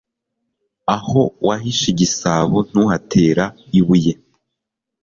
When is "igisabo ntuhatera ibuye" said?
1.93-4.13